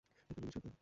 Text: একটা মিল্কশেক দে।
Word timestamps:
একটা 0.29 0.41
মিল্কশেক 0.41 0.63
দে। 0.65 0.71